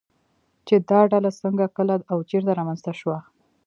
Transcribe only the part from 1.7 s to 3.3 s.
کله او چېرته رامنځته شوه